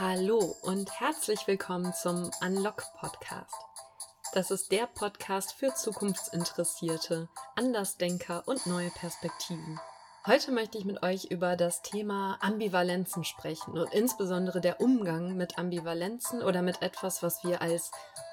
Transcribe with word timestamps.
Hallo 0.00 0.56
und 0.62 0.98
herzlich 0.98 1.46
willkommen 1.46 1.92
zum 1.92 2.30
Unlock 2.40 2.84
Podcast. 2.98 3.54
Das 4.32 4.50
ist 4.50 4.72
der 4.72 4.86
Podcast 4.86 5.52
für 5.52 5.74
Zukunftsinteressierte, 5.74 7.28
Andersdenker 7.54 8.42
und 8.46 8.64
neue 8.64 8.88
Perspektiven. 8.88 9.78
Heute 10.24 10.52
möchte 10.52 10.78
ich 10.78 10.86
mit 10.86 11.02
euch 11.02 11.26
über 11.26 11.54
das 11.54 11.82
Thema 11.82 12.38
Ambivalenzen 12.40 13.24
sprechen 13.24 13.76
und 13.76 13.92
insbesondere 13.92 14.62
der 14.62 14.80
Umgang 14.80 15.36
mit 15.36 15.58
Ambivalenzen 15.58 16.42
oder 16.42 16.62
mit 16.62 16.80
etwas, 16.80 17.22
was 17.22 17.44
wir 17.44 17.60
als 17.60 17.90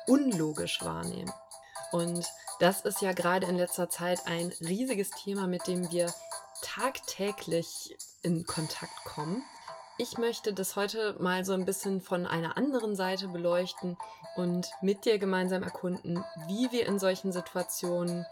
unlogisch 0.08 0.82
wahrnehmen. 0.86 1.34
Und 1.92 2.26
das 2.62 2.80
ist 2.80 3.02
ja 3.02 3.12
gerade 3.12 3.46
in 3.46 3.58
letzter 3.58 3.90
Zeit 3.90 4.26
ein 4.26 4.54
riesiges 4.62 5.10
Thema, 5.10 5.48
mit 5.48 5.68
dem 5.68 5.92
wir 5.92 6.14
tagtäglich 6.62 7.98
in 8.22 8.46
Kontakt 8.46 9.04
kommen. 9.04 9.44
Ich 10.00 10.20
möchte 10.20 10.54
das 10.54 10.76
heute 10.76 11.16
mal 11.20 11.44
so 11.44 11.54
ein 11.54 11.66
bisschen 11.66 12.02
von 12.02 12.28
einer 12.28 12.56
anderen 12.56 12.96
Seite 12.96 13.30
beleuchten 13.30 13.98
und 14.36 14.70
mit 14.84 15.06
dir 15.06 15.18
gemeinsam 15.18 15.64
erkunden, 15.64 16.24
wie 16.46 16.72
wir 16.72 16.86
in 16.86 17.00
solchen 17.00 17.32
Situationen 17.32 18.24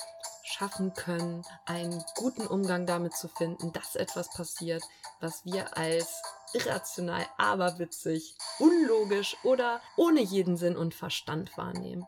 schaffen 0.44 0.94
können, 0.94 1.44
einen 1.66 2.04
guten 2.18 2.46
Umgang 2.46 2.86
damit 2.86 3.14
zu 3.16 3.28
finden, 3.28 3.74
dass 3.74 3.96
etwas 3.96 4.30
passiert, 4.30 4.84
was 5.20 5.44
wir 5.44 5.76
als 5.76 6.22
irrational, 6.54 7.26
aberwitzig, 7.38 8.36
unlogisch 8.60 9.36
oder 9.44 9.82
ohne 9.98 10.22
jeden 10.22 10.58
Sinn 10.58 10.78
und 10.78 10.94
Verstand 10.94 11.58
wahrnehmen. 11.58 12.06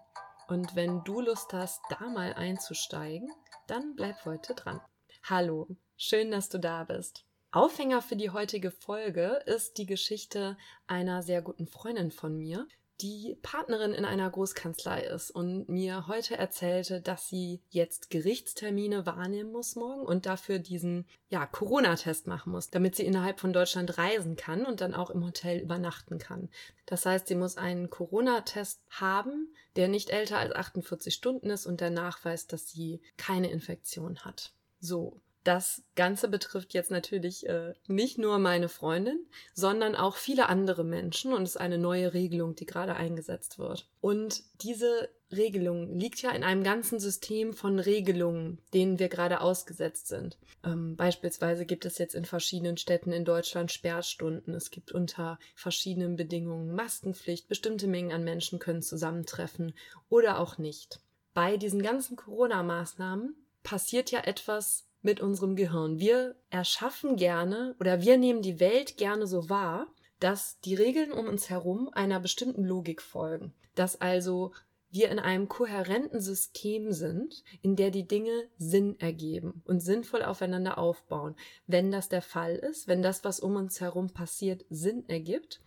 Und 0.48 0.76
wenn 0.76 1.04
du 1.04 1.20
Lust 1.20 1.52
hast, 1.54 1.82
da 1.90 2.06
mal 2.08 2.32
einzusteigen, 2.36 3.32
dann 3.66 3.96
bleib 3.96 4.24
heute 4.24 4.54
dran. 4.54 4.82
Hallo, 5.24 5.68
schön, 5.98 6.30
dass 6.30 6.48
du 6.48 6.60
da 6.60 6.84
bist. 6.84 7.26
Aufhänger 7.52 8.02
für 8.02 8.18
die 8.18 8.30
heutige 8.30 8.72
Folge 8.72 9.42
ist 9.46 9.78
die 9.78 9.86
Geschichte 9.86 10.58
einer 10.86 11.24
sehr 11.24 11.42
guten 11.42 11.66
Freundin 11.66 12.12
von 12.12 12.38
mir, 12.38 12.68
die 13.02 13.38
Partnerin 13.44 13.94
in 13.94 14.06
einer 14.06 14.30
Großkanzlei 14.30 15.04
ist 15.04 15.30
und 15.30 15.70
mir 15.70 16.08
heute 16.08 16.36
erzählte, 16.36 17.00
dass 17.00 17.30
sie 17.30 17.62
jetzt 17.70 18.10
Gerichtstermine 18.10 19.06
wahrnehmen 19.06 19.52
muss 19.52 19.76
morgen 19.76 20.02
und 20.02 20.26
dafür 20.26 20.58
diesen 20.58 21.06
ja, 21.30 21.46
Corona-Test 21.46 22.26
machen 22.26 22.52
muss, 22.52 22.70
damit 22.70 22.96
sie 22.96 23.06
innerhalb 23.06 23.40
von 23.40 23.54
Deutschland 23.54 23.98
reisen 23.98 24.36
kann 24.36 24.66
und 24.66 24.82
dann 24.82 24.96
auch 24.96 25.12
im 25.12 25.24
Hotel 25.24 25.60
übernachten 25.60 26.18
kann. 26.18 26.50
Das 26.86 27.06
heißt, 27.06 27.28
sie 27.28 27.36
muss 27.36 27.58
einen 27.58 27.90
Corona-Test 27.90 28.82
haben, 28.90 29.54
der 29.76 29.88
nicht 29.88 30.10
älter 30.10 30.40
als 30.40 30.54
48 30.54 31.14
Stunden 31.14 31.52
ist 31.52 31.68
und 31.68 31.82
der 31.82 31.92
nachweist, 31.92 32.52
dass 32.52 32.70
sie 32.70 33.00
keine 33.16 33.52
Infektion 33.52 34.26
hat. 34.26 34.54
So, 34.80 35.22
das 35.48 35.82
Ganze 35.96 36.28
betrifft 36.28 36.74
jetzt 36.74 36.92
natürlich 36.92 37.48
äh, 37.48 37.74
nicht 37.88 38.18
nur 38.18 38.38
meine 38.38 38.68
Freundin, 38.68 39.26
sondern 39.54 39.96
auch 39.96 40.18
viele 40.18 40.50
andere 40.50 40.84
Menschen 40.84 41.32
und 41.32 41.44
ist 41.44 41.56
eine 41.56 41.78
neue 41.78 42.14
Regelung, 42.14 42.56
die 42.56 42.66
gerade 42.66 42.98
eingesetzt 42.98 43.58
wird. 43.58 43.88
Und 44.02 44.44
diese 44.62 45.10
Regelung 45.32 45.98
liegt 45.98 46.22
ja 46.22 46.32
in 46.32 46.44
einem 46.44 46.64
ganzen 46.64 47.00
System 47.00 47.54
von 47.54 47.80
Regelungen, 47.80 48.60
denen 48.74 49.00
wir 49.00 49.08
gerade 49.08 49.40
ausgesetzt 49.40 50.08
sind. 50.10 50.38
Ähm, 50.66 50.98
beispielsweise 50.98 51.66
gibt 51.66 51.86
es 51.86 51.98
jetzt 51.98 52.16
in 52.16 52.26
verschiedenen 52.26 52.76
Städten 52.76 53.14
in 53.14 53.24
Deutschland 53.24 53.72
Sperrstunden. 53.72 54.54
Es 54.54 54.70
gibt 54.70 54.92
unter 54.92 55.40
verschiedenen 55.56 56.18
Bedingungen 56.18 56.76
Maskenpflicht. 56.76 57.48
Bestimmte 57.48 57.88
Mengen 57.88 58.12
an 58.12 58.26
Menschen 58.26 58.60
können 58.60 58.82
zusammentreffen 58.82 59.74
oder 60.10 60.40
auch 60.40 60.58
nicht. 60.58 61.00
Bei 61.34 61.56
diesen 61.56 61.82
ganzen 61.82 62.18
Corona-Maßnahmen 62.18 63.36
passiert 63.64 64.12
ja 64.12 64.22
etwas 64.22 64.87
mit 65.08 65.22
unserem 65.22 65.56
Gehirn. 65.56 66.00
Wir 66.00 66.36
erschaffen 66.50 67.16
gerne 67.16 67.78
oder 67.80 68.02
wir 68.02 68.18
nehmen 68.18 68.42
die 68.42 68.60
Welt 68.60 68.98
gerne 68.98 69.26
so 69.26 69.50
wahr, 69.50 69.88
dass 70.20 70.60
die 70.60 70.76
Regeln 70.76 71.14
um 71.14 71.28
uns 71.28 71.50
herum 71.50 71.90
einer 71.94 72.20
bestimmten 72.20 72.66
Logik 72.66 73.02
folgen. 73.02 73.54
Dass 73.74 74.02
also 74.02 74.52
wir 74.90 75.10
in 75.10 75.20
einem 75.20 75.48
kohärenten 75.48 76.20
System 76.20 76.92
sind, 76.92 77.46
in 77.62 77.78
der 77.78 77.90
die 77.90 78.06
Dinge 78.06 78.50
Sinn 78.58 79.00
ergeben 79.00 79.64
und 79.66 79.80
sinnvoll 79.80 80.24
aufeinander 80.24 80.78
aufbauen. 80.78 81.38
Wenn 81.68 81.90
das 81.90 82.10
der 82.10 82.22
Fall 82.22 82.56
ist, 82.58 82.90
wenn 82.90 83.02
das, 83.02 83.24
was 83.24 83.40
um 83.40 83.56
uns 83.56 83.80
herum 83.80 84.10
passiert, 84.10 84.66
Sinn 84.70 85.08
ergibt, 85.08 85.62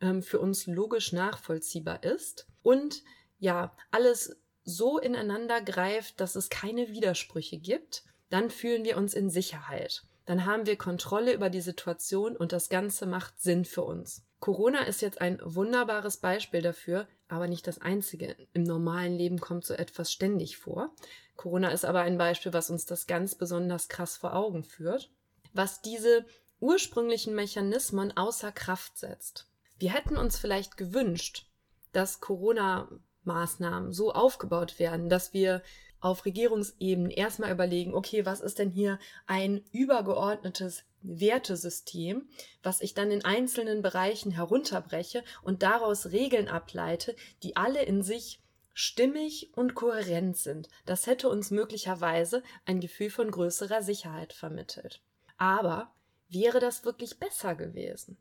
ähm, 0.00 0.22
für 0.22 0.38
uns 0.38 0.68
logisch 0.68 1.12
nachvollziehbar 1.12 2.04
ist 2.04 2.46
und 2.62 3.02
ja, 3.40 3.76
alles 3.90 4.40
so 4.62 5.00
ineinander 5.00 5.60
greift, 5.60 6.20
dass 6.20 6.36
es 6.36 6.48
keine 6.48 6.90
Widersprüche 6.90 7.58
gibt, 7.58 8.04
dann 8.34 8.50
fühlen 8.50 8.84
wir 8.84 8.96
uns 8.96 9.14
in 9.14 9.30
Sicherheit. 9.30 10.02
Dann 10.26 10.44
haben 10.44 10.66
wir 10.66 10.76
Kontrolle 10.76 11.32
über 11.32 11.50
die 11.50 11.60
Situation 11.60 12.36
und 12.36 12.50
das 12.50 12.68
Ganze 12.68 13.06
macht 13.06 13.40
Sinn 13.40 13.64
für 13.64 13.82
uns. 13.82 14.24
Corona 14.40 14.80
ist 14.80 15.02
jetzt 15.02 15.20
ein 15.20 15.38
wunderbares 15.44 16.16
Beispiel 16.16 16.60
dafür, 16.60 17.06
aber 17.28 17.46
nicht 17.46 17.66
das 17.68 17.80
einzige. 17.80 18.34
Im 18.52 18.64
normalen 18.64 19.16
Leben 19.16 19.38
kommt 19.38 19.64
so 19.64 19.74
etwas 19.74 20.10
ständig 20.10 20.56
vor. 20.56 20.92
Corona 21.36 21.68
ist 21.68 21.84
aber 21.84 22.00
ein 22.00 22.18
Beispiel, 22.18 22.52
was 22.52 22.70
uns 22.70 22.86
das 22.86 23.06
ganz 23.06 23.36
besonders 23.36 23.88
krass 23.88 24.16
vor 24.16 24.34
Augen 24.34 24.64
führt, 24.64 25.12
was 25.52 25.80
diese 25.80 26.26
ursprünglichen 26.58 27.36
Mechanismen 27.36 28.16
außer 28.16 28.50
Kraft 28.50 28.98
setzt. 28.98 29.46
Wir 29.78 29.92
hätten 29.92 30.16
uns 30.16 30.38
vielleicht 30.38 30.76
gewünscht, 30.76 31.46
dass 31.92 32.20
Corona-Maßnahmen 32.20 33.92
so 33.92 34.12
aufgebaut 34.12 34.80
werden, 34.80 35.08
dass 35.08 35.32
wir 35.32 35.62
auf 36.04 36.26
Regierungsebene 36.26 37.16
erstmal 37.16 37.50
überlegen, 37.50 37.94
okay, 37.94 38.26
was 38.26 38.42
ist 38.42 38.58
denn 38.58 38.70
hier 38.70 38.98
ein 39.26 39.64
übergeordnetes 39.72 40.84
Wertesystem, 41.00 42.28
was 42.62 42.82
ich 42.82 42.92
dann 42.92 43.10
in 43.10 43.24
einzelnen 43.24 43.80
Bereichen 43.80 44.30
herunterbreche 44.30 45.24
und 45.42 45.62
daraus 45.62 46.12
Regeln 46.12 46.48
ableite, 46.48 47.16
die 47.42 47.56
alle 47.56 47.82
in 47.82 48.02
sich 48.02 48.42
stimmig 48.74 49.50
und 49.54 49.74
kohärent 49.74 50.36
sind. 50.36 50.68
Das 50.84 51.06
hätte 51.06 51.30
uns 51.30 51.50
möglicherweise 51.50 52.42
ein 52.66 52.80
Gefühl 52.80 53.08
von 53.08 53.30
größerer 53.30 53.82
Sicherheit 53.82 54.34
vermittelt. 54.34 55.00
Aber 55.38 55.90
wäre 56.28 56.60
das 56.60 56.84
wirklich 56.84 57.18
besser 57.18 57.54
gewesen? 57.54 58.18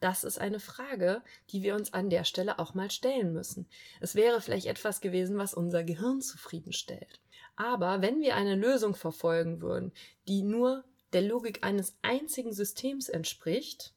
Das 0.00 0.24
ist 0.24 0.38
eine 0.38 0.60
Frage, 0.60 1.22
die 1.50 1.62
wir 1.62 1.74
uns 1.74 1.92
an 1.92 2.08
der 2.08 2.24
Stelle 2.24 2.58
auch 2.58 2.74
mal 2.74 2.90
stellen 2.90 3.32
müssen. 3.32 3.68
Es 4.00 4.14
wäre 4.14 4.40
vielleicht 4.40 4.66
etwas 4.66 5.00
gewesen, 5.00 5.36
was 5.36 5.54
unser 5.54 5.84
Gehirn 5.84 6.22
zufriedenstellt. 6.22 7.20
Aber 7.54 8.00
wenn 8.00 8.20
wir 8.22 8.34
eine 8.34 8.54
Lösung 8.54 8.94
verfolgen 8.94 9.60
würden, 9.60 9.92
die 10.26 10.42
nur 10.42 10.84
der 11.12 11.22
Logik 11.22 11.64
eines 11.64 11.96
einzigen 12.00 12.52
Systems 12.54 13.10
entspricht, 13.10 13.92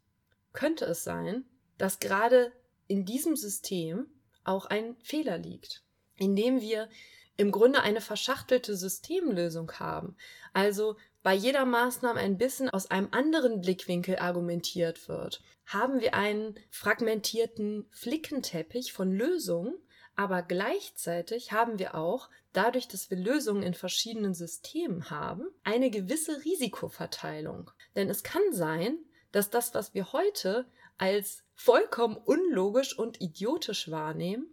könnte 0.52 0.86
es 0.86 1.06
sein, 1.06 1.46
dass 1.78 2.00
gerade 2.00 2.52
in 2.88 3.06
diesem 3.06 3.38
System 3.38 4.08
auch 4.44 4.66
ein 4.66 4.98
Fehler 4.98 5.38
liegt, 5.38 5.84
indem 6.18 6.60
wir 6.60 6.90
im 7.38 7.52
Grunde 7.52 7.82
eine 7.82 8.02
verschachtelte 8.02 8.76
Systemlösung 8.76 9.72
haben. 9.80 10.16
Also 10.52 10.98
bei 11.24 11.34
jeder 11.34 11.66
Maßnahme 11.66 12.20
ein 12.20 12.38
bisschen 12.38 12.70
aus 12.70 12.92
einem 12.92 13.08
anderen 13.12 13.62
Blickwinkel 13.62 14.18
argumentiert 14.18 15.08
wird, 15.08 15.42
haben 15.66 16.02
wir 16.02 16.14
einen 16.14 16.56
fragmentierten 16.70 17.88
Flickenteppich 17.92 18.92
von 18.92 19.12
Lösungen, 19.14 19.74
aber 20.16 20.44
gleichzeitig 20.44 21.54
haben 21.54 21.80
wir 21.80 21.96
auch, 21.96 22.30
dadurch, 22.52 22.88
dass 22.88 23.10
wir 23.10 23.18
Lösungen 23.18 23.64
in 23.64 23.74
verschiedenen 23.74 24.34
Systemen 24.34 25.10
haben, 25.10 25.48
eine 25.64 25.90
gewisse 25.90 26.44
Risikoverteilung. 26.44 27.72
Denn 27.96 28.10
es 28.10 28.22
kann 28.22 28.44
sein, 28.52 29.00
dass 29.32 29.50
das, 29.50 29.74
was 29.74 29.94
wir 29.94 30.12
heute 30.14 30.68
als 30.98 31.44
vollkommen 31.56 32.18
unlogisch 32.18 32.98
und 32.98 33.22
idiotisch 33.22 33.90
wahrnehmen, 33.90 34.48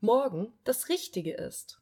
morgen 0.00 0.52
das 0.64 0.88
Richtige 0.88 1.34
ist. 1.34 1.80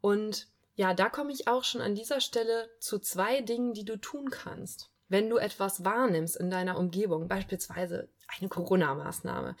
Und 0.00 0.48
ja, 0.78 0.94
da 0.94 1.08
komme 1.08 1.32
ich 1.32 1.48
auch 1.48 1.64
schon 1.64 1.80
an 1.80 1.96
dieser 1.96 2.20
Stelle 2.20 2.70
zu 2.78 3.00
zwei 3.00 3.40
Dingen, 3.40 3.74
die 3.74 3.84
du 3.84 3.96
tun 3.96 4.30
kannst. 4.30 4.92
Wenn 5.08 5.28
du 5.28 5.36
etwas 5.36 5.84
wahrnimmst 5.84 6.36
in 6.36 6.50
deiner 6.50 6.78
Umgebung, 6.78 7.26
beispielsweise 7.26 8.08
eine 8.38 8.48
Corona-Maßnahme 8.48 9.56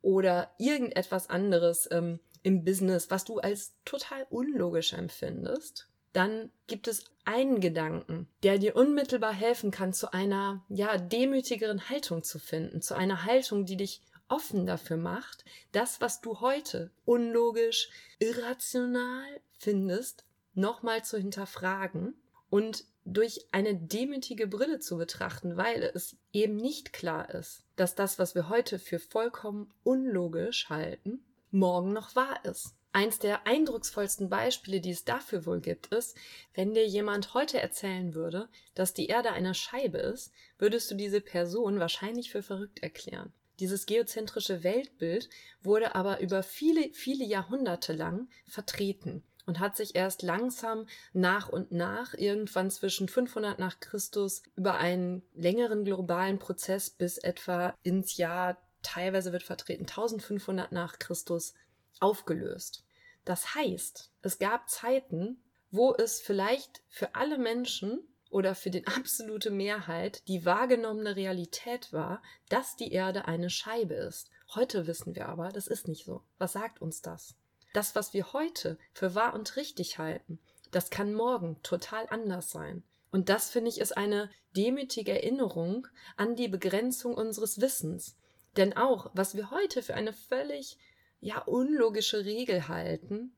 oder 0.00 0.50
irgendetwas 0.56 1.28
anderes 1.28 1.86
ähm, 1.90 2.20
im 2.42 2.64
Business, 2.64 3.10
was 3.10 3.24
du 3.24 3.38
als 3.38 3.74
total 3.84 4.26
unlogisch 4.30 4.94
empfindest, 4.94 5.90
dann 6.14 6.50
gibt 6.68 6.88
es 6.88 7.04
einen 7.26 7.60
Gedanken, 7.60 8.26
der 8.42 8.56
dir 8.56 8.74
unmittelbar 8.74 9.34
helfen 9.34 9.72
kann, 9.72 9.92
zu 9.92 10.14
einer, 10.14 10.64
ja, 10.70 10.96
demütigeren 10.96 11.90
Haltung 11.90 12.22
zu 12.22 12.38
finden, 12.38 12.80
zu 12.80 12.94
einer 12.94 13.26
Haltung, 13.26 13.66
die 13.66 13.76
dich 13.76 14.00
offen 14.28 14.64
dafür 14.64 14.96
macht, 14.96 15.44
das, 15.72 16.00
was 16.00 16.22
du 16.22 16.40
heute 16.40 16.90
unlogisch, 17.04 17.90
irrational 18.18 19.42
findest, 19.58 20.24
nochmal 20.54 21.04
zu 21.04 21.18
hinterfragen 21.18 22.14
und 22.50 22.84
durch 23.04 23.46
eine 23.50 23.74
demütige 23.74 24.46
Brille 24.46 24.78
zu 24.78 24.96
betrachten, 24.96 25.56
weil 25.56 25.82
es 25.94 26.16
eben 26.32 26.56
nicht 26.56 26.92
klar 26.92 27.30
ist, 27.34 27.64
dass 27.76 27.94
das, 27.94 28.18
was 28.18 28.34
wir 28.34 28.48
heute 28.48 28.78
für 28.78 28.98
vollkommen 28.98 29.72
unlogisch 29.82 30.68
halten, 30.68 31.24
morgen 31.50 31.92
noch 31.92 32.14
wahr 32.14 32.44
ist. 32.44 32.74
Eins 32.94 33.18
der 33.18 33.46
eindrucksvollsten 33.46 34.28
Beispiele, 34.28 34.80
die 34.80 34.90
es 34.90 35.04
dafür 35.04 35.46
wohl 35.46 35.60
gibt, 35.60 35.86
ist, 35.86 36.14
wenn 36.52 36.74
dir 36.74 36.86
jemand 36.86 37.32
heute 37.32 37.58
erzählen 37.58 38.14
würde, 38.14 38.48
dass 38.74 38.92
die 38.92 39.06
Erde 39.06 39.32
eine 39.32 39.54
Scheibe 39.54 39.98
ist, 39.98 40.30
würdest 40.58 40.90
du 40.90 40.94
diese 40.94 41.22
Person 41.22 41.80
wahrscheinlich 41.80 42.30
für 42.30 42.42
verrückt 42.42 42.82
erklären. 42.82 43.32
Dieses 43.60 43.86
geozentrische 43.86 44.62
Weltbild 44.62 45.30
wurde 45.62 45.94
aber 45.94 46.20
über 46.20 46.42
viele, 46.42 46.92
viele 46.92 47.24
Jahrhunderte 47.24 47.94
lang 47.94 48.28
vertreten 48.46 49.22
und 49.46 49.58
hat 49.58 49.76
sich 49.76 49.94
erst 49.94 50.22
langsam 50.22 50.86
nach 51.12 51.48
und 51.48 51.72
nach 51.72 52.14
irgendwann 52.14 52.70
zwischen 52.70 53.08
500 53.08 53.58
nach 53.58 53.80
Christus 53.80 54.42
über 54.56 54.74
einen 54.74 55.22
längeren 55.34 55.84
globalen 55.84 56.38
Prozess 56.38 56.90
bis 56.90 57.18
etwa 57.18 57.74
ins 57.82 58.16
Jahr 58.16 58.58
teilweise 58.82 59.32
wird 59.32 59.42
vertreten 59.42 59.82
1500 59.82 60.72
nach 60.72 60.98
Christus 60.98 61.54
aufgelöst. 62.00 62.84
Das 63.24 63.54
heißt, 63.54 64.10
es 64.22 64.38
gab 64.38 64.68
Zeiten, 64.68 65.42
wo 65.70 65.94
es 65.94 66.20
vielleicht 66.20 66.82
für 66.88 67.14
alle 67.14 67.38
Menschen 67.38 68.00
oder 68.30 68.54
für 68.54 68.70
die 68.70 68.86
absolute 68.96 69.50
Mehrheit 69.50 70.26
die 70.28 70.44
wahrgenommene 70.44 71.16
Realität 71.16 71.92
war, 71.92 72.22
dass 72.48 72.76
die 72.76 72.92
Erde 72.92 73.26
eine 73.26 73.50
Scheibe 73.50 73.94
ist. 73.94 74.30
Heute 74.54 74.86
wissen 74.86 75.14
wir 75.14 75.28
aber, 75.28 75.50
das 75.50 75.66
ist 75.66 75.88
nicht 75.88 76.04
so. 76.04 76.22
Was 76.38 76.52
sagt 76.52 76.82
uns 76.82 77.00
das? 77.00 77.36
Das, 77.72 77.94
was 77.94 78.12
wir 78.12 78.32
heute 78.32 78.78
für 78.92 79.14
wahr 79.14 79.34
und 79.34 79.56
richtig 79.56 79.98
halten, 79.98 80.38
das 80.70 80.90
kann 80.90 81.14
morgen 81.14 81.62
total 81.62 82.06
anders 82.10 82.50
sein. 82.50 82.82
Und 83.10 83.28
das, 83.28 83.50
finde 83.50 83.68
ich, 83.68 83.78
ist 83.78 83.96
eine 83.96 84.30
demütige 84.56 85.12
Erinnerung 85.12 85.86
an 86.16 86.34
die 86.34 86.48
Begrenzung 86.48 87.14
unseres 87.14 87.60
Wissens. 87.60 88.16
Denn 88.56 88.76
auch, 88.76 89.10
was 89.14 89.36
wir 89.36 89.50
heute 89.50 89.82
für 89.82 89.94
eine 89.94 90.12
völlig, 90.12 90.78
ja, 91.20 91.38
unlogische 91.42 92.24
Regel 92.24 92.68
halten 92.68 93.34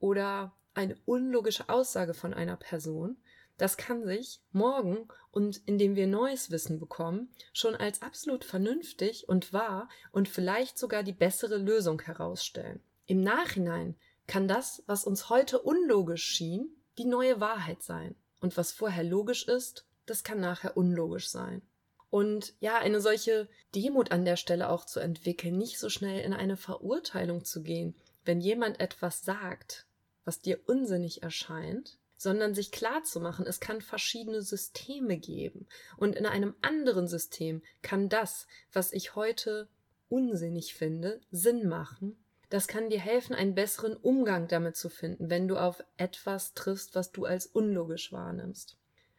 oder 0.00 0.54
eine 0.74 0.96
unlogische 1.04 1.68
Aussage 1.68 2.14
von 2.14 2.34
einer 2.34 2.56
Person, 2.56 3.16
das 3.58 3.76
kann 3.76 4.04
sich 4.04 4.40
morgen 4.52 5.08
und 5.30 5.60
indem 5.66 5.94
wir 5.94 6.06
neues 6.06 6.50
Wissen 6.50 6.80
bekommen, 6.80 7.30
schon 7.52 7.74
als 7.74 8.02
absolut 8.02 8.44
vernünftig 8.44 9.28
und 9.28 9.52
wahr 9.52 9.88
und 10.10 10.28
vielleicht 10.28 10.78
sogar 10.78 11.02
die 11.02 11.12
bessere 11.12 11.58
Lösung 11.58 12.00
herausstellen. 12.00 12.82
Im 13.06 13.20
Nachhinein 13.22 13.96
kann 14.26 14.48
das, 14.48 14.82
was 14.86 15.04
uns 15.04 15.28
heute 15.28 15.60
unlogisch 15.60 16.24
schien, 16.24 16.76
die 16.98 17.04
neue 17.04 17.40
Wahrheit 17.40 17.82
sein. 17.82 18.14
Und 18.40 18.56
was 18.56 18.72
vorher 18.72 19.04
logisch 19.04 19.46
ist, 19.46 19.86
das 20.06 20.24
kann 20.24 20.40
nachher 20.40 20.76
unlogisch 20.76 21.28
sein. 21.28 21.62
Und 22.10 22.54
ja, 22.60 22.78
eine 22.78 23.00
solche 23.00 23.48
Demut 23.74 24.10
an 24.10 24.24
der 24.24 24.36
Stelle 24.36 24.68
auch 24.68 24.84
zu 24.84 25.00
entwickeln, 25.00 25.56
nicht 25.56 25.78
so 25.78 25.88
schnell 25.88 26.20
in 26.20 26.34
eine 26.34 26.56
Verurteilung 26.56 27.44
zu 27.44 27.62
gehen, 27.62 27.94
wenn 28.24 28.40
jemand 28.40 28.80
etwas 28.80 29.22
sagt, 29.22 29.86
was 30.24 30.40
dir 30.40 30.60
unsinnig 30.66 31.22
erscheint, 31.22 31.98
sondern 32.16 32.54
sich 32.54 32.70
klar 32.70 33.02
zu 33.02 33.18
machen, 33.18 33.46
es 33.46 33.60
kann 33.60 33.80
verschiedene 33.80 34.42
Systeme 34.42 35.16
geben. 35.16 35.66
Und 35.96 36.14
in 36.14 36.26
einem 36.26 36.54
anderen 36.62 37.08
System 37.08 37.62
kann 37.80 38.08
das, 38.08 38.46
was 38.72 38.92
ich 38.92 39.16
heute 39.16 39.68
unsinnig 40.08 40.74
finde, 40.74 41.20
Sinn 41.30 41.68
machen 41.68 42.21
das 42.52 42.68
kann 42.68 42.90
dir 42.90 43.00
helfen, 43.00 43.34
einen 43.34 43.54
besseren 43.54 43.96
Umgang 43.96 44.46
damit 44.46 44.76
zu 44.76 44.90
finden, 44.90 45.30
wenn 45.30 45.48
du 45.48 45.56
auf 45.56 45.82
etwas 45.96 46.52
triffst, 46.52 46.94
was 46.94 47.10
du 47.10 47.24
als 47.24 47.46
unlogisch 47.46 48.12
wahrnimmst. 48.12 48.76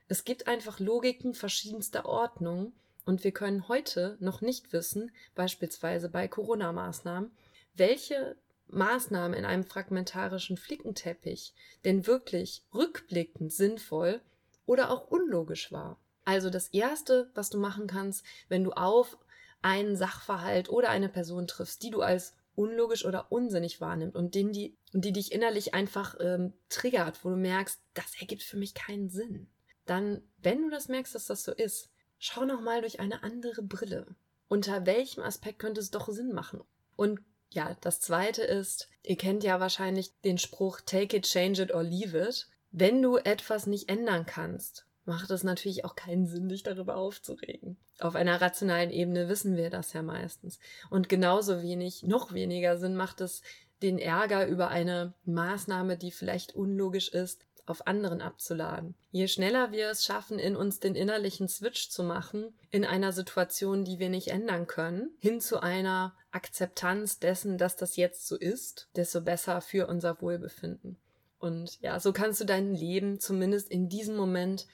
Es 0.08 0.24
gibt 0.24 0.46
einfach 0.46 0.80
Logiken 0.80 1.34
verschiedenster 1.34 2.06
Ordnung 2.06 2.74
und 3.06 3.24
wir 3.24 3.32
können 3.32 3.68
heute 3.68 4.18
noch 4.20 4.42
nicht 4.42 4.72
wissen, 4.72 5.12
beispielsweise 5.34 6.10
bei 6.10 6.28
Corona-Maßnahmen, 6.28 7.32
welche 7.74 8.36
Maßnahme 8.68 9.36
in 9.36 9.46
einem 9.46 9.64
fragmentarischen 9.64 10.56
Flickenteppich 10.56 11.56
denn 11.86 12.06
wirklich 12.06 12.62
rückblickend 12.72 13.52
sinnvoll 13.52 14.22
oder 14.68 14.92
auch 14.92 15.08
unlogisch 15.08 15.72
war. 15.72 16.00
Also 16.24 16.52
das 16.52 16.68
Erste, 16.68 17.32
was 17.34 17.50
du 17.50 17.58
machen 17.58 17.88
kannst, 17.88 18.24
wenn 18.48 18.64
du 18.64 18.74
auf 18.74 19.18
einen 19.64 19.96
Sachverhalt 19.96 20.70
oder 20.70 20.90
eine 20.90 21.10
Person 21.10 21.48
triffst, 21.48 21.82
die 21.82 21.90
du 21.90 22.04
als 22.04 22.36
unlogisch 22.56 23.06
oder 23.06 23.32
unsinnig 23.32 23.82
wahrnimmt 23.82 24.16
und 24.16 24.36
den 24.36 24.52
die, 24.52 24.78
die 24.92 25.12
dich 25.12 25.32
innerlich 25.32 25.74
einfach 25.74 26.16
ähm, 26.20 26.54
triggert, 26.70 27.24
wo 27.24 27.30
du 27.30 27.36
merkst, 27.36 27.82
das 27.94 28.20
ergibt 28.20 28.44
für 28.44 28.58
mich 28.58 28.74
keinen 28.74 29.10
Sinn. 29.10 29.48
Dann, 29.86 30.22
wenn 30.38 30.62
du 30.62 30.70
das 30.70 30.88
merkst, 30.88 31.16
dass 31.16 31.26
das 31.26 31.44
so 31.44 31.52
ist, 31.52 31.90
schau 32.20 32.46
nochmal 32.46 32.82
durch 32.82 33.00
eine 33.00 33.24
andere 33.24 33.64
Brille. 33.64 34.08
Unter 34.48 34.86
welchem 34.86 35.24
Aspekt 35.24 35.60
könnte 35.60 35.82
es 35.82 35.92
doch 35.92 36.08
Sinn 36.10 36.32
machen? 36.32 36.62
Und 36.96 37.20
ja, 37.50 37.76
das 37.82 38.02
zweite 38.02 38.44
ist, 38.44 38.90
ihr 39.04 39.18
kennt 39.18 39.44
ja 39.44 39.60
wahrscheinlich 39.60 40.14
den 40.22 40.38
Spruch 40.38 40.82
Take 40.82 41.18
it, 41.18 41.26
change 41.26 41.62
it 41.62 41.74
or 41.74 41.84
leave 41.84 42.18
it. 42.18 42.48
Wenn 42.72 43.02
du 43.02 43.18
etwas 43.18 43.68
nicht 43.68 43.90
ändern 43.90 44.26
kannst, 44.26 44.86
macht 45.06 45.30
es 45.32 45.44
natürlich 45.44 45.86
auch 45.86 45.96
keinen 45.96 46.28
Sinn, 46.28 46.50
dich 46.50 46.64
darüber 46.64 46.96
aufzuregen. 46.96 47.78
Auf 48.00 48.16
einer 48.16 48.40
rationalen 48.42 48.90
Ebene 48.90 49.28
wissen 49.30 49.56
wir 49.58 49.70
das 49.70 49.94
ja 49.94 50.02
meistens. 50.02 50.60
Und 50.90 51.10
genauso 51.10 51.62
wenig, 51.62 52.04
noch 52.04 52.34
weniger 52.34 52.78
Sinn 52.78 52.96
macht 52.96 53.22
es, 53.22 53.42
den 53.82 54.00
Ärger 54.00 54.48
über 54.48 54.70
eine 54.70 55.14
Maßnahme, 55.26 55.98
die 55.98 56.12
vielleicht 56.12 56.56
unlogisch 56.56 57.10
ist, 57.10 57.46
auf 57.66 57.88
anderen 57.88 58.22
abzuladen. 58.22 58.96
Je 59.12 59.28
schneller 59.28 59.72
wir 59.72 59.90
es 59.90 60.04
schaffen, 60.04 60.40
in 60.40 60.56
uns 60.56 60.80
den 60.80 60.96
innerlichen 60.96 61.48
Switch 61.48 61.90
zu 61.90 62.04
machen, 62.04 62.54
in 62.72 62.86
einer 62.86 63.12
Situation, 63.12 63.86
die 63.86 64.00
wir 64.00 64.10
nicht 64.10 64.30
ändern 64.30 64.68
können, 64.68 65.12
hin 65.20 65.40
zu 65.40 65.62
einer 65.62 66.14
Akzeptanz 66.32 67.20
dessen, 67.20 67.58
dass 67.58 67.76
das 67.76 67.96
jetzt 67.96 68.28
so 68.28 68.36
ist, 68.36 68.90
desto 68.96 69.22
besser 69.22 69.62
für 69.62 69.88
unser 69.88 70.22
Wohlbefinden. 70.22 70.98
Und 71.40 71.80
ja, 71.82 72.00
so 72.00 72.14
kannst 72.14 72.42
du 72.42 72.46
dein 72.46 72.74
Leben 72.74 73.20
zumindest 73.20 73.70
in 73.70 73.90
diesem 73.90 74.16
Moment 74.16 74.66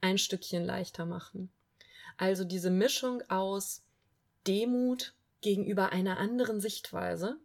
ein 0.00 0.18
Stückchen 0.18 0.64
leichter 0.64 1.06
machen. 1.06 1.50
Also 2.16 2.44
diese 2.44 2.70
Mischung 2.70 3.22
aus 3.28 3.82
Demut 4.46 5.14
gegenüber 5.40 5.92
einer 5.92 6.18
anderen 6.18 6.60
Sichtweise, 6.60 7.38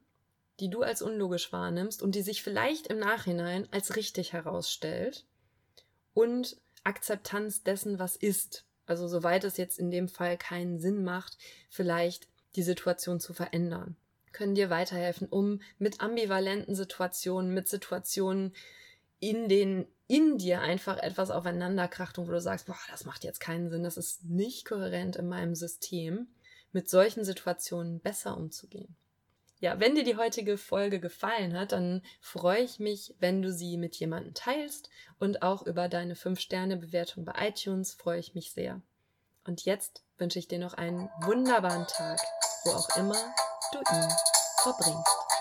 die 0.60 0.70
du 0.70 0.82
als 0.82 1.02
unlogisch 1.02 1.52
wahrnimmst 1.52 2.02
und 2.02 2.16
die 2.16 2.22
sich 2.22 2.44
vielleicht 2.44 2.88
im 2.88 3.00
Nachhinein 3.00 3.68
als 3.72 3.96
richtig 3.96 4.34
herausstellt, 4.34 5.26
und 6.14 6.58
Akzeptanz 6.84 7.64
dessen, 7.64 8.00
was 8.00 8.16
ist. 8.16 8.66
Also 8.86 9.08
soweit 9.08 9.44
es 9.44 9.58
jetzt 9.58 9.80
in 9.80 9.92
dem 9.92 10.08
Fall 10.08 10.38
keinen 10.38 10.80
Sinn 10.80 11.04
macht, 11.04 11.38
vielleicht 11.70 12.28
die 12.56 12.64
Situation 12.64 13.20
zu 13.20 13.34
verändern. 13.34 13.96
Können 14.32 14.56
dir 14.56 14.70
weiterhelfen, 14.70 15.28
um 15.28 15.62
mit 15.78 16.02
ambivalenten 16.02 16.76
Situationen, 16.76 17.54
mit 17.54 17.68
Situationen, 17.68 18.54
in 19.20 19.48
den 19.48 19.88
in 20.13 20.38
dir 20.38 20.62
einfach 20.62 20.98
etwas 20.98 21.32
aufeinander 21.32 21.88
kracht 21.88 22.20
und 22.20 22.27
wo 22.27 22.32
du 22.32 22.39
sagst, 22.39 22.67
boah, 22.67 22.77
das 22.91 23.03
macht 23.03 23.24
jetzt 23.24 23.39
keinen 23.39 23.72
Sinn, 23.72 23.82
das 23.82 23.98
ist 23.98 24.24
nicht 24.25 24.63
kohärent 24.63 25.15
in 25.15 25.27
meinem 25.27 25.55
System, 25.55 26.27
mit 26.72 26.88
solchen 26.88 27.25
Situationen 27.25 28.00
besser 28.00 28.38
umzugehen. 28.38 28.96
Ja, 29.60 29.79
wenn 29.79 29.96
dir 29.96 30.03
die 30.03 30.15
heutige 30.15 30.60
Folge 30.60 31.00
gefallen 31.00 31.58
hat, 31.58 31.72
dann 31.72 32.03
freue 32.22 32.62
ich 32.62 32.77
mich, 32.77 33.15
wenn 33.17 33.41
du 33.41 33.51
sie 33.51 33.75
mit 33.75 33.96
jemandem 33.96 34.36
teilst 34.36 34.91
und 35.17 35.41
auch 35.41 35.65
über 35.65 35.89
deine 35.89 36.13
5-Sterne-Bewertung 36.13 37.25
bei 37.25 37.48
iTunes 37.48 37.96
freue 37.96 38.20
ich 38.20 38.36
mich 38.36 38.51
sehr. 38.51 38.82
Und 39.46 39.65
jetzt 39.65 40.03
wünsche 40.20 40.38
ich 40.38 40.48
dir 40.48 40.60
noch 40.60 40.75
einen 40.75 41.10
wunderbaren 41.22 41.88
Tag, 41.88 42.20
wo 42.65 42.70
auch 42.70 42.96
immer 42.98 43.34
du 43.72 43.79
ihn 43.79 44.10
verbringst. 44.62 45.33